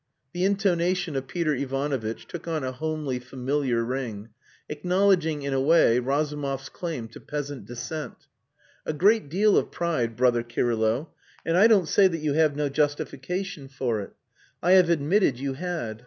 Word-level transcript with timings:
The 0.33 0.45
intonation 0.45 1.15
of 1.15 1.27
Peter 1.27 1.53
Ivanovitch 1.53 2.25
took 2.27 2.47
on 2.47 2.63
a 2.63 2.71
homely, 2.71 3.19
familiar 3.19 3.83
ring, 3.83 4.29
acknowledging, 4.67 5.43
in 5.43 5.53
a 5.53 5.61
way, 5.61 5.99
Razumov's 5.99 6.69
claim 6.69 7.07
to 7.09 7.19
peasant 7.19 7.67
descent. 7.67 8.25
"A 8.83 8.93
great 8.93 9.29
deal 9.29 9.57
of 9.57 9.69
pride, 9.69 10.15
brother 10.15 10.41
Kirylo. 10.41 11.09
And 11.45 11.55
I 11.55 11.67
don't 11.67 11.87
say 11.87 12.07
that 12.07 12.17
you 12.17 12.33
have 12.33 12.55
no 12.55 12.67
justification 12.67 13.67
for 13.67 14.01
it. 14.01 14.13
I 14.63 14.71
have 14.71 14.89
admitted 14.89 15.37
you 15.39 15.53
had. 15.53 15.99